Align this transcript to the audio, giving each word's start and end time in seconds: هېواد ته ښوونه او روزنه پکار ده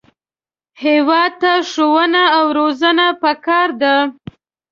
هېواد 0.83 1.31
ته 1.41 1.51
ښوونه 1.71 2.23
او 2.37 2.45
روزنه 2.57 3.07
پکار 3.23 3.69
ده 3.81 3.95